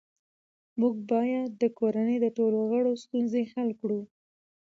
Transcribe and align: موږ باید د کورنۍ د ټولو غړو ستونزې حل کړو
موږ 0.79 0.95
باید 1.11 1.49
د 1.61 1.63
کورنۍ 1.77 2.17
د 2.21 2.25
ټولو 2.37 2.59
غړو 2.71 2.91
ستونزې 3.03 3.41
حل 3.51 3.69
کړو 3.81 4.01